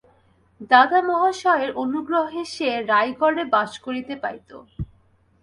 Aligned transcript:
দাদামহাশয়ের 0.71 1.71
অনুগ্রহে 1.83 2.41
সে 2.53 2.69
রায়গড়ে 2.91 3.43
বাস 3.53 3.71
করিতে 3.85 4.13
পাইত। 4.23 4.49